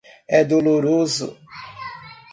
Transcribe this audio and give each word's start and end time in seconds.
É 0.37 0.39
doloroso. 0.53 1.27